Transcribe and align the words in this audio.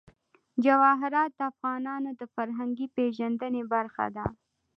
جواهرات 0.65 1.31
د 1.35 1.39
افغانانو 1.51 2.09
د 2.19 2.21
فرهنګي 2.33 2.87
پیژندنې 2.95 3.61
برخه 3.73 4.05
ده. 4.15 4.25